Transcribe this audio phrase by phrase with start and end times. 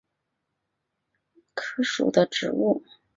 [0.03, 2.83] 柄果柯是壳斗科柯属的植物。